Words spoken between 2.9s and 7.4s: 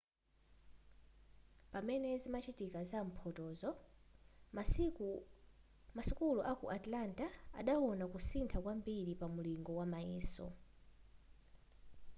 za mphotoyo masukulu aku atlanta